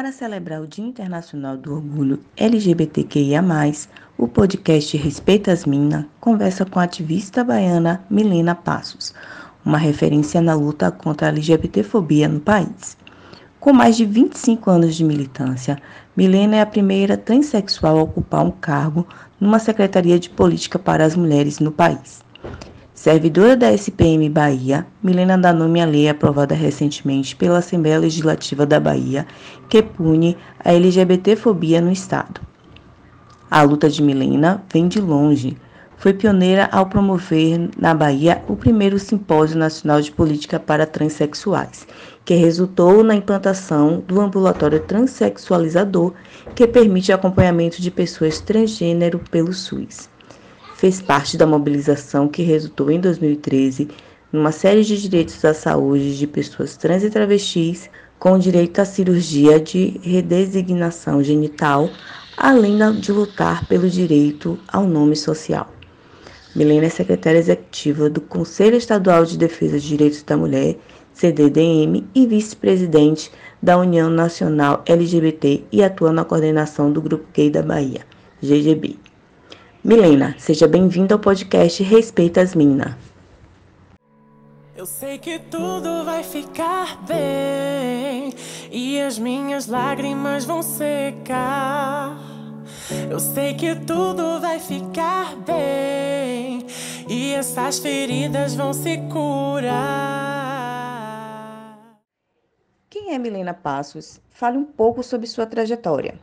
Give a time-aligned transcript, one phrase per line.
[0.00, 3.44] Para celebrar o Dia Internacional do Orgulho LGBTQIA+,
[4.16, 9.12] o podcast Respeita as Minas conversa com a ativista baiana Milena Passos,
[9.62, 12.96] uma referência na luta contra a LGBTfobia no país.
[13.60, 15.76] Com mais de 25 anos de militância,
[16.16, 19.06] Milena é a primeira transexual a ocupar um cargo
[19.38, 22.24] numa Secretaria de Política para as Mulheres no país.
[23.02, 28.78] Servidora da SPM Bahia, Milena dá nome à lei aprovada recentemente pela Assembleia Legislativa da
[28.78, 29.26] Bahia,
[29.70, 32.42] que pune a LGBTfobia no Estado.
[33.50, 35.56] A luta de Milena vem de longe.
[35.96, 41.88] Foi pioneira ao promover na Bahia o primeiro Simpósio Nacional de Política para Transsexuais,
[42.22, 46.12] que resultou na implantação do ambulatório transexualizador,
[46.54, 50.10] que permite acompanhamento de pessoas transgênero pelo SUS
[50.80, 53.88] fez parte da mobilização que resultou em 2013
[54.32, 59.60] numa série de direitos à saúde de pessoas trans e travestis, com direito à cirurgia
[59.60, 61.90] de redesignação genital,
[62.34, 65.70] além de lutar pelo direito ao nome social.
[66.56, 70.78] Milena é secretária executiva do Conselho Estadual de Defesa dos Direitos da Mulher,
[71.12, 73.30] CDDM, e vice-presidente
[73.62, 78.00] da União Nacional LGBT e atua na coordenação do Grupo Gay da Bahia,
[78.42, 79.09] GGB.
[79.82, 82.98] Milena, seja bem-vinda ao podcast Respeita as Mina.
[84.76, 88.34] Eu sei que tudo vai ficar bem
[88.70, 92.14] e as minhas lágrimas vão secar.
[93.10, 96.66] Eu sei que tudo vai ficar bem
[97.08, 99.80] e essas feridas vão se curar.
[102.90, 104.20] Quem é Milena Passos?
[104.28, 106.18] Fale um pouco sobre sua trajetória.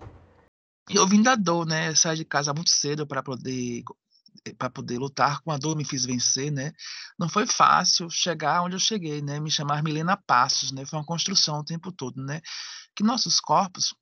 [0.89, 1.93] Eu vim da dor, né?
[1.95, 3.83] Saí de casa muito cedo para poder
[4.45, 6.73] eh, para poder lutar com a dor, me fiz vencer, né?
[7.19, 9.39] Não foi fácil chegar onde eu cheguei, né?
[9.39, 10.85] Me chamar Milena Passos, né?
[10.85, 12.41] Foi uma construção o tempo todo, né?
[12.95, 13.93] Que nossos corpos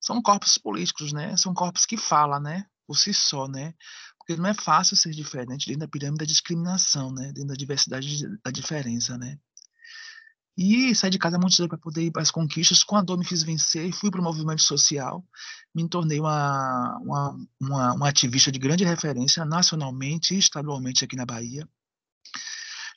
[0.00, 1.36] são corpos políticos, né?
[1.36, 2.66] São corpos que falam, né?
[2.86, 3.74] Por si só, né?
[4.18, 7.32] Porque não é fácil ser diferente dentro da pirâmide da discriminação, né?
[7.32, 9.38] Dentro da diversidade da diferença, né?
[10.56, 12.82] E saí de casa muito cedo para poder ir para as conquistas.
[12.82, 15.22] Com a dor me fiz vencer, fui para o movimento social,
[15.74, 21.26] me tornei uma, uma, uma, uma ativista de grande referência nacionalmente e estadualmente aqui na
[21.26, 21.68] Bahia.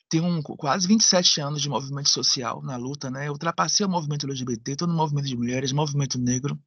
[0.08, 3.28] Tenho um, quase 27 anos de movimento social na luta, né?
[3.28, 6.58] Eu ultrapassei o movimento LGBT, estou no movimento de mulheres, movimento negro,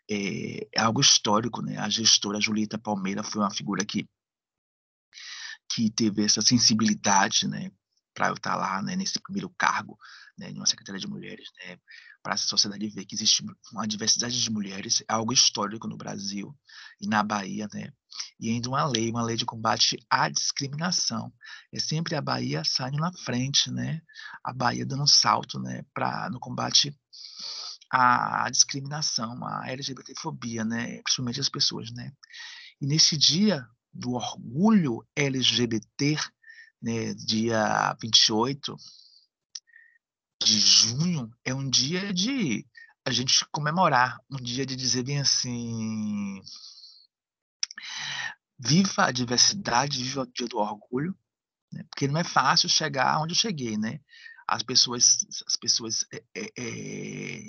[0.09, 1.77] é, é algo histórico, né?
[1.77, 4.09] A gestora Julieta Palmeira foi uma figura que
[5.73, 7.71] que teve essa sensibilidade, né,
[8.13, 9.97] para eu estar tá lá, né, nesse primeiro cargo,
[10.41, 11.77] né, em uma secretaria de mulheres, né,
[12.23, 16.57] para a sociedade ver que existe uma diversidade de mulheres, é algo histórico no Brasil
[16.99, 17.93] e na Bahia, né,
[18.39, 21.31] e ainda uma lei, uma lei de combate à discriminação.
[21.71, 24.01] É sempre a Bahia saindo na frente, né,
[24.43, 26.91] a Bahia dando um salto, né, para no combate
[27.91, 32.11] à discriminação, à LGBTfobia, né, principalmente as pessoas, né.
[32.81, 36.17] E nesse dia do orgulho LGBT,
[36.81, 38.75] né, dia 28
[40.45, 42.65] de junho, é um dia de
[43.05, 46.41] a gente comemorar, um dia de dizer bem assim:
[48.59, 51.15] viva a diversidade, viva o dia do orgulho,
[51.71, 53.99] né, porque não é fácil chegar onde eu cheguei, né?
[54.47, 56.05] As pessoas, as pessoas
[56.35, 57.41] é, é,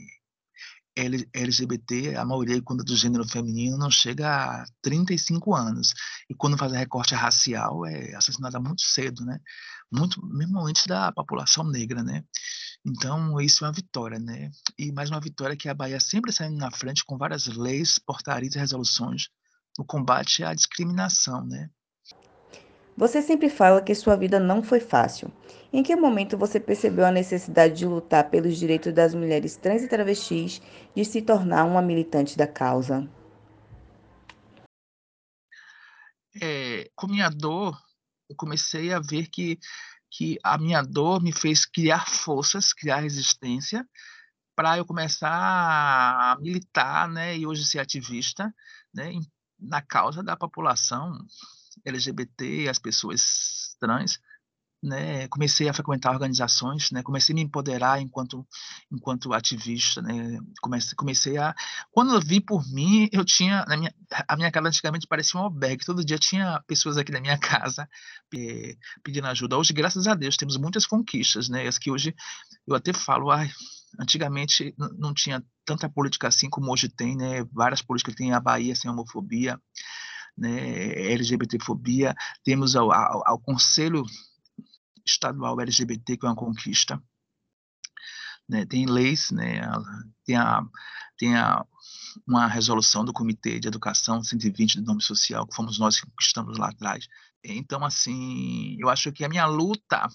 [0.95, 5.95] LGBT, a maioria quando é do gênero feminino não chega a 35 anos.
[6.29, 9.41] E quando faz a recorte racial é assassinada muito cedo, né?
[9.91, 12.25] Muito, mesmo antes da população negra, né?
[12.85, 14.51] Então, isso é uma vitória, né?
[14.77, 18.57] E mais uma vitória que a Bahia sempre saindo na frente com várias leis, portarias
[18.57, 19.29] e resoluções
[19.79, 21.71] no combate à discriminação, né?
[22.97, 25.33] Você sempre fala que sua vida não foi fácil.
[25.73, 29.89] Em que momento você percebeu a necessidade de lutar pelos direitos das mulheres trans e
[29.89, 30.61] travestis
[30.95, 33.09] de se tornar uma militante da causa?
[36.41, 37.79] É, com minha dor,
[38.29, 39.59] eu comecei a ver que
[40.13, 43.89] que a minha dor me fez criar forças, criar resistência,
[44.55, 48.55] para eu começar a militar, né, e hoje ser ativista,
[48.95, 49.11] né,
[49.59, 51.17] na causa da população
[51.85, 54.21] LGBT, as pessoas trans,
[54.83, 58.45] né, comecei a frequentar organizações, né, comecei a me empoderar enquanto
[58.91, 61.55] enquanto ativista, né, comecei, comecei a
[61.93, 63.95] quando eu vi por mim, eu tinha minha,
[64.27, 67.89] a minha casa antigamente parecia um albergue, todo dia tinha pessoas aqui na minha casa
[68.35, 69.57] eh, pedindo ajuda.
[69.57, 72.15] Hoje, graças a Deus, temos muitas conquistas, né, as que hoje
[72.67, 73.49] eu até falo, ai,
[74.01, 78.75] antigamente não tinha tanta política assim como hoje tem, né, várias políticas tem a Bahia
[78.75, 79.61] sem homofobia,
[80.37, 84.05] né, LGBTfobia, temos ao, ao Conselho
[85.07, 87.03] estadual LGBT, que é uma conquista.
[88.49, 89.63] Né, tem leis, né,
[90.25, 90.63] tem, a,
[91.17, 91.65] tem a,
[92.27, 96.59] uma resolução do Comitê de Educação 120 do Nome Social, que fomos nós que conquistamos
[96.59, 97.07] lá atrás.
[97.45, 100.09] Então, assim, eu acho que a minha luta,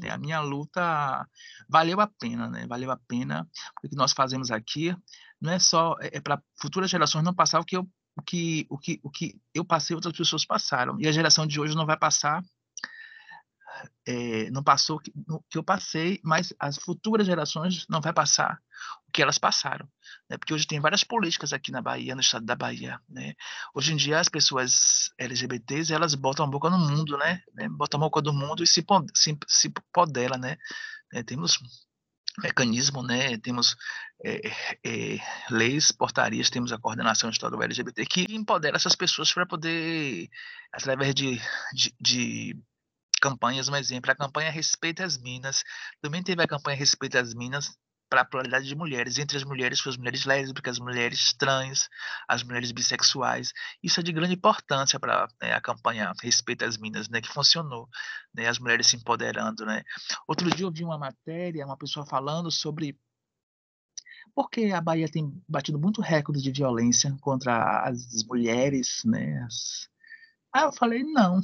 [0.00, 1.28] né, a minha luta
[1.68, 3.46] valeu a pena, né, valeu a pena,
[3.82, 4.96] o que nós fazemos aqui
[5.40, 8.66] não é só, é, é para futuras gerações não passar o que eu o que,
[8.70, 10.98] o que, o que eu passei, outras pessoas passaram.
[10.98, 12.42] E a geração de hoje não vai passar
[14.06, 18.60] é, não passou o que eu passei, mas as futuras gerações não vai passar
[19.08, 19.88] o que elas passaram,
[20.28, 20.36] né?
[20.36, 23.34] Porque hoje tem várias políticas aqui na Bahia, no estado da Bahia, né?
[23.74, 27.42] Hoje em dia as pessoas LGBTs elas botam a boca no mundo, né?
[27.54, 27.68] né?
[27.68, 28.84] Botam a boca do mundo e se
[29.14, 30.56] se, se podela, né?
[31.12, 31.58] É, temos
[32.38, 33.38] mecanismo, né?
[33.38, 33.76] Temos
[34.24, 34.48] é,
[34.84, 35.18] é,
[35.50, 40.28] leis, portarias, temos a coordenação estadual LGBT que empodera essas pessoas para poder,
[40.72, 41.40] através de,
[41.72, 42.56] de, de
[43.26, 45.64] campanhas, um exemplo, a campanha Respeita as Minas,
[46.00, 47.76] também teve a campanha Respeita as Minas
[48.08, 51.88] para a pluralidade de mulheres, entre as mulheres, as mulheres lésbicas, as mulheres trans,
[52.28, 53.52] as mulheres bissexuais.
[53.82, 57.88] Isso é de grande importância para né, a campanha Respeita as Minas, né, que funcionou,
[58.32, 59.66] né, as mulheres se empoderando.
[59.66, 59.82] Né.
[60.28, 62.96] Outro dia eu vi uma matéria, uma pessoa falando sobre
[64.34, 69.48] por que a Bahia tem batido muito recorde de violência contra as mulheres, né?
[70.52, 71.40] Ah, eu falei, não,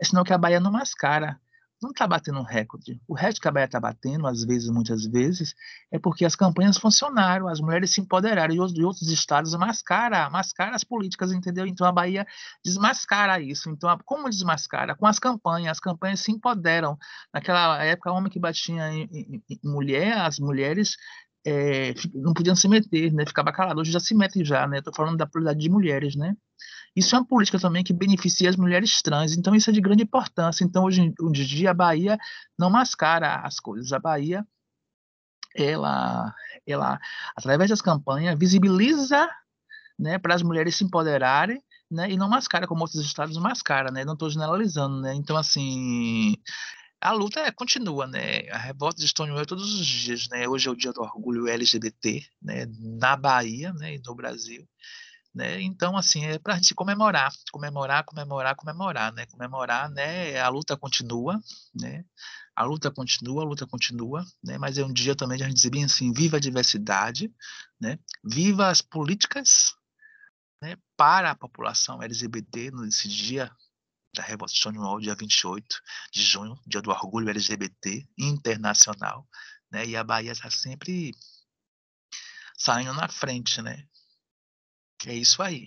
[0.00, 1.38] é sinal que a Bahia não mascara.
[1.82, 3.00] Não está batendo um recorde.
[3.08, 5.54] O recorde que a Bahia está batendo, às vezes, muitas vezes,
[5.90, 10.84] é porque as campanhas funcionaram, as mulheres se empoderaram, e outros estados mascara, mascara as
[10.84, 11.66] políticas, entendeu?
[11.66, 12.26] Então a Bahia
[12.62, 13.70] desmascara isso.
[13.70, 14.94] Então, como desmascara?
[14.94, 16.98] Com as campanhas, as campanhas se empoderam.
[17.32, 20.96] Naquela época, homem que batia em, em, em mulher, as mulheres
[21.46, 23.24] é, não podiam se meter, né?
[23.26, 23.80] Ficava calado.
[23.80, 24.78] Hoje já se metem já, né?
[24.78, 26.36] Estou falando da prioridade de mulheres, né?
[26.94, 30.02] Isso é uma política também que beneficia as mulheres trans, então isso é de grande
[30.02, 30.64] importância.
[30.64, 32.18] Então, hoje em dia, a Bahia
[32.58, 33.92] não mascara as coisas.
[33.92, 34.46] A Bahia,
[35.54, 36.34] ela,
[36.66, 36.98] ela
[37.36, 39.28] através das campanhas, visibiliza
[39.98, 44.04] né, para as mulheres se empoderarem né, e não mascara como outros estados mascaram, né?
[44.04, 45.12] Não estou generalizando, né?
[45.14, 46.36] Então, assim,
[47.00, 48.48] a luta é, continua, né?
[48.50, 50.46] A revolta de Stonewall é todos os dias, né?
[50.46, 52.66] Hoje é o dia do orgulho LGBT, né?
[52.78, 53.94] Na Bahia, né?
[53.94, 54.68] E no Brasil.
[55.34, 55.62] Né?
[55.62, 59.26] Então, assim, é para a gente comemorar, comemorar, comemorar, comemorar, né?
[59.26, 60.38] Comemorar, né?
[60.40, 61.40] A luta continua,
[61.74, 62.04] né?
[62.56, 64.58] A luta continua, a luta continua, né?
[64.58, 67.32] Mas é um dia também de a gente dizer bem assim, viva a diversidade,
[67.80, 67.98] né?
[68.24, 69.74] Viva as políticas,
[70.60, 70.76] né?
[70.96, 73.50] Para a população LGBT nesse dia
[74.14, 75.64] da Revolução Stonewall, dia 28
[76.12, 79.28] de junho, dia do orgulho LGBT internacional,
[79.70, 79.86] né?
[79.86, 81.12] E a Bahia está sempre
[82.58, 83.86] saindo na frente, né?
[85.06, 85.66] É isso aí.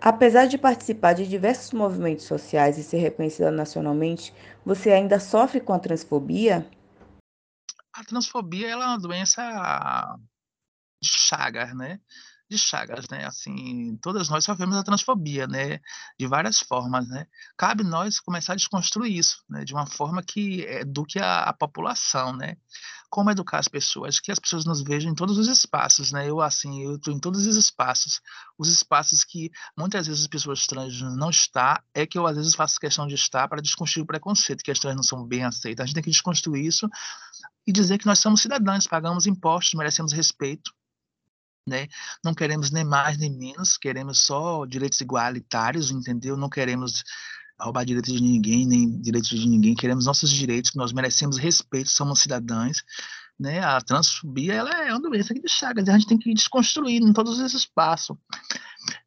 [0.00, 4.32] Apesar de participar de diversos movimentos sociais e ser reconhecida nacionalmente,
[4.64, 6.70] você ainda sofre com a transfobia?
[7.92, 10.18] A transfobia é uma doença
[11.02, 12.00] de Chagas, né?
[12.48, 13.24] De Chagas, né?
[13.24, 15.80] Assim, todas nós sofremos a transfobia, né?
[16.18, 17.26] De várias formas, né?
[17.56, 19.64] Cabe nós começar a desconstruir isso, né?
[19.64, 22.56] De uma forma que eduque a, a população, né?
[23.10, 26.28] Como educar as pessoas, que as pessoas nos vejam em todos os espaços, né?
[26.28, 28.20] Eu, assim, eu estou em todos os espaços.
[28.58, 32.54] Os espaços que muitas vezes as pessoas trans não estão, é que eu às vezes
[32.54, 35.84] faço questão de estar para desconstruir o preconceito, que as trans não são bem aceitas.
[35.84, 36.88] A gente tem que desconstruir isso
[37.66, 40.72] e dizer que nós somos cidadãos, pagamos impostos, merecemos respeito,
[41.66, 41.88] né?
[42.24, 46.36] Não queremos nem mais nem menos, queremos só direitos igualitários, entendeu?
[46.36, 47.02] Não queremos
[47.58, 52.20] roubar direitos de ninguém, nem direitos de ninguém, queremos nossos direitos, nós merecemos respeito, somos
[52.20, 52.84] cidadãos,
[53.38, 53.60] né?
[53.60, 57.08] A transfobia, ela é uma doença que de chagas, a gente tem que ir desconstruindo
[57.08, 58.16] em todos esses espaços,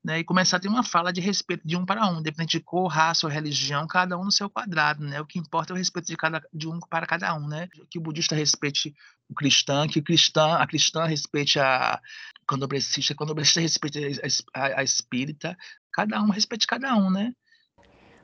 [0.04, 0.20] né?
[0.20, 2.88] E começar a ter uma fala de respeito de um para um, independente de cor,
[2.88, 5.20] raça ou religião, cada um no seu quadrado, né?
[5.22, 7.68] O que importa é o respeito de cada de um para cada um, né?
[7.90, 8.94] Que o budista respeite
[9.30, 12.00] o cristão, que o cristão, a cristã respeite a
[12.48, 14.00] candomblessista, candomblessista respeite
[14.54, 15.56] a, a, a espírita,
[15.94, 17.34] cada um respeite cada um, né?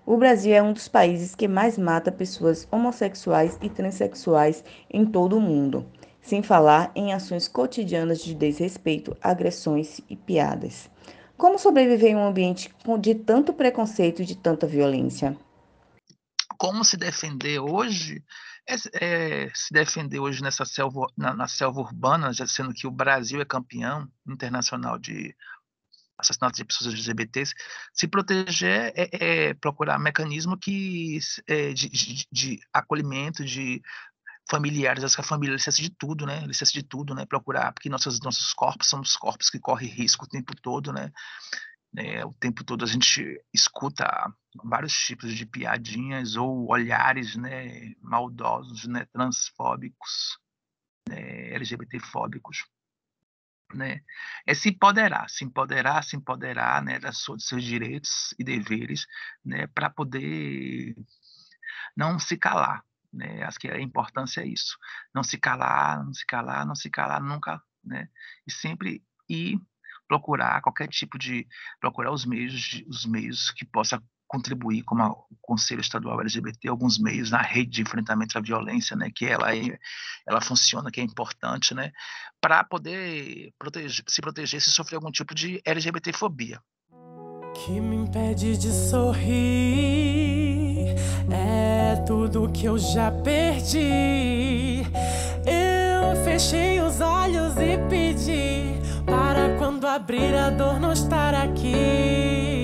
[0.05, 5.35] O Brasil é um dos países que mais mata pessoas homossexuais e transexuais em todo
[5.35, 5.85] o mundo,
[6.21, 10.91] sem falar em ações cotidianas de desrespeito, agressões e piadas.
[11.37, 15.37] Como sobreviver em um ambiente de tanto preconceito e de tanta violência?
[16.57, 18.23] Como se defender hoje?
[18.67, 18.75] É,
[19.45, 23.39] é, se defender hoje nessa selva, na, na selva urbana, já sendo que o Brasil
[23.39, 25.35] é campeão internacional de
[26.17, 27.53] assassinatos de pessoas LGBTs,
[27.93, 29.09] se proteger é,
[29.49, 33.81] é procurar mecanismo que, é, de, de, de, acolhimento, de
[34.49, 36.45] familiares, acho que a família licença de tudo, né?
[36.45, 37.25] Licença de tudo, né?
[37.25, 41.11] Procurar, porque nossos, nossos corpos são os corpos que correm risco o tempo todo, né?
[41.97, 44.05] É, o tempo todo a gente escuta
[44.63, 47.93] vários tipos de piadinhas ou olhares, né?
[48.01, 49.05] Maldosos, né?
[49.11, 50.37] Transfóbicos,
[51.09, 51.53] né?
[51.53, 52.65] LGBTfóbicos
[53.73, 54.01] né?
[54.45, 59.05] É se empoderar, se empoderar, se empoderar, né, das dos seus direitos e deveres,
[59.43, 60.95] né, para poder
[61.95, 62.83] não se calar,
[63.15, 63.43] né?
[63.43, 64.77] Acho que a importância é isso,
[65.13, 68.07] não se calar, não se calar, não se calar nunca, né?
[68.45, 69.59] E sempre ir
[70.07, 71.47] procurar qualquer tipo de
[71.79, 76.97] procurar os meios, os meios que possa contribuir como a, o Conselho Estadual LGBT, alguns
[76.99, 79.77] meios na rede de enfrentamento à violência, né, que ela, é,
[80.27, 81.91] ela funciona, que é importante, né,
[82.41, 86.59] para poder proteger, se proteger se sofrer algum tipo de LGBTfobia.
[87.65, 90.44] Que me impede de sorrir
[91.31, 94.83] é tudo que eu já perdi.
[95.45, 98.63] Eu fechei os olhos e pedi
[99.05, 102.55] para quando abrir a dor não estar aqui.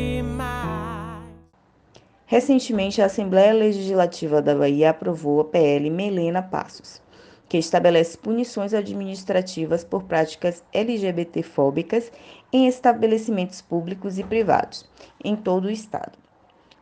[2.31, 7.01] Recentemente, a Assembleia Legislativa da Bahia aprovou a PL Melena Passos,
[7.49, 12.09] que estabelece punições administrativas por práticas LGBTfóbicas
[12.53, 14.89] em estabelecimentos públicos e privados,
[15.21, 16.20] em todo o Estado.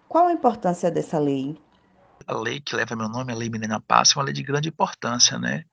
[0.10, 1.56] Qual a importância dessa lei?
[2.26, 4.70] A lei que leva meu nome, a Lei Melena Passos, é uma lei de grande
[4.70, 5.64] importância, né?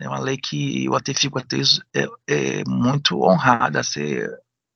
[0.00, 1.58] É uma lei que eu até fico até,
[1.94, 4.30] é, é muito honrada a ser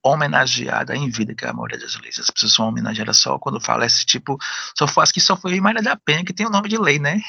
[0.05, 2.19] homenageada em vida, que é a maioria das leis.
[2.19, 4.37] As pessoas são homenageadas só quando fala esse tipo.
[4.77, 7.23] Só acho que só foi Maria da Penha que tem o nome de lei, né?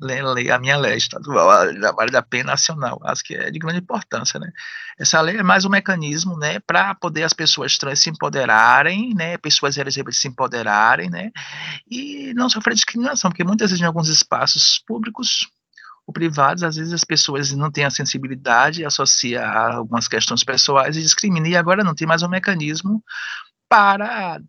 [0.00, 3.00] Lei, a minha lei estadual, a Maria da Penha nacional.
[3.04, 4.50] Acho que é de grande importância, né?
[4.98, 9.38] Essa lei é mais um mecanismo, né, para poder as pessoas trans se empoderarem, né,
[9.38, 11.30] pessoas LGBT se empoderarem, né,
[11.88, 15.48] e não sofrer discriminação, porque muitas vezes em alguns espaços públicos
[16.06, 20.96] o privados, às vezes as pessoas não têm a sensibilidade, associa a algumas questões pessoais
[20.96, 23.02] e discrimina, e agora não tem mais um mecanismo
[23.68, 24.40] para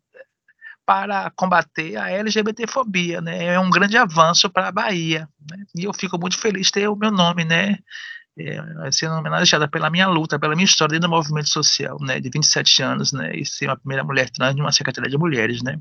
[0.86, 3.46] para combater a LGBTfobia, né?
[3.46, 5.58] É um grande avanço para a Bahia, né?
[5.76, 7.78] E eu fico muito feliz de ter o meu nome, né?
[8.38, 12.20] É, sendo homenageada pela minha luta, pela minha história dentro do movimento social, né?
[12.20, 13.36] De 27 anos, né?
[13.36, 15.80] E ser a primeira mulher trans de uma secretaria de mulheres, né?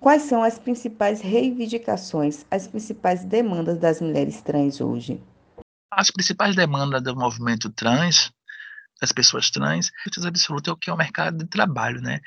[0.00, 5.22] Quais são as principais reivindicações, as principais demandas das mulheres trans hoje?
[5.92, 8.32] As principais demandas do movimento trans,
[9.00, 12.18] das pessoas trans, certeza absoluta é o que é o mercado de trabalho, né?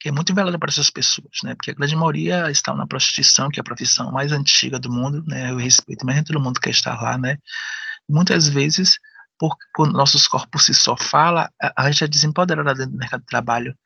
[0.00, 1.54] Que é muito velado para essas pessoas, né?
[1.54, 5.24] Porque a grande maioria está na prostituição, que é a profissão mais antiga do mundo,
[5.26, 5.50] né?
[5.50, 7.38] Eu respeito, mas nem todo mundo quer estar lá, né?
[8.08, 8.98] Muitas vezes,
[9.38, 9.56] por,
[9.92, 13.76] nossos corpos se só fala, a, a gente é desempoderada dentro do mercado de trabalho,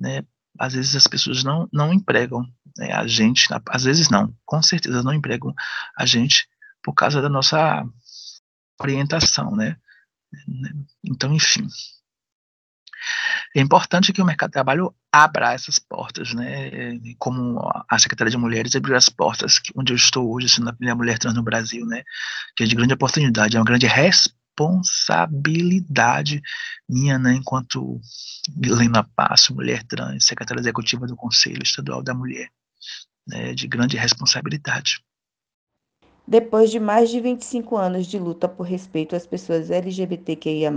[0.00, 0.22] né?
[0.58, 2.42] às vezes as pessoas não, não empregam
[2.76, 5.54] né, a gente, às vezes não, com certeza não empregam
[5.96, 6.48] a gente
[6.82, 7.84] por causa da nossa
[8.80, 9.76] orientação, né?
[11.04, 11.66] Então, enfim.
[13.54, 16.98] É importante que o mercado de trabalho abra essas portas, né?
[17.18, 20.96] Como a Secretaria de Mulheres abriu as portas onde eu estou hoje, sendo a primeira
[20.96, 22.02] mulher trans no Brasil, né?
[22.56, 26.42] Que é de grande oportunidade, é uma grande responsabilidade
[26.88, 28.00] minha, né, enquanto
[28.60, 32.48] Helena Passo, mulher trans, secretária executiva do Conselho Estadual da Mulher,
[33.26, 35.00] né, de grande responsabilidade.
[36.26, 40.72] Depois de mais de 25 anos de luta por respeito às pessoas LGBTQIA+,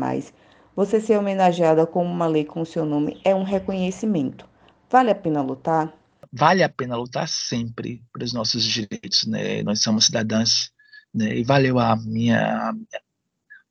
[0.76, 4.48] você ser homenageada com uma lei com seu nome é um reconhecimento.
[4.90, 5.94] Vale a pena lutar?
[6.32, 9.64] Vale a pena lutar sempre pelos nossos direitos, né?
[9.64, 10.72] Nós somos cidadãs,
[11.14, 11.38] né?
[11.38, 12.74] E valeu a minha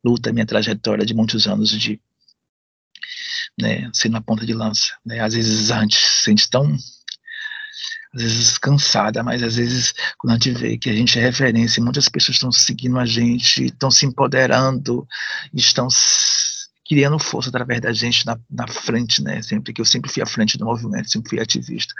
[0.04, 2.00] luta, minha trajetória de muitos anos de
[3.60, 4.96] né, ser na ponta de lança.
[5.04, 5.20] Né?
[5.20, 6.76] Às vezes a gente se sente tão
[8.12, 11.82] às vezes cansada, mas às vezes quando a gente vê que a gente é referência,
[11.82, 15.06] muitas pessoas estão seguindo a gente, estão se empoderando,
[15.54, 15.88] estão
[16.90, 19.40] criando força através da gente na, na frente, né?
[19.42, 21.94] Sempre que eu sempre fui à frente do movimento, sempre fui ativista,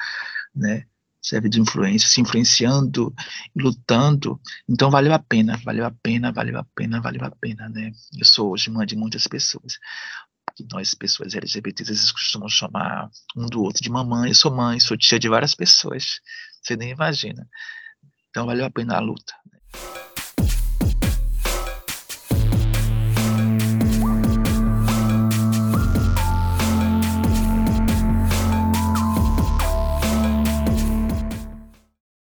[0.52, 0.85] né?
[1.23, 3.14] serve de influência, se influenciando
[3.54, 4.40] e lutando.
[4.68, 7.92] Então valeu a pena, valeu a pena, valeu a pena, valeu a pena, né?
[8.18, 9.78] Eu sou hoje mãe de muitas pessoas.
[10.56, 14.30] que nós, pessoas LGBTs, vezes costumam chamar um do outro de mamãe.
[14.30, 16.20] Eu sou mãe, sou tia de várias pessoas,
[16.61, 17.47] você nem imagina.
[18.30, 19.32] Então valeu a pena a luta.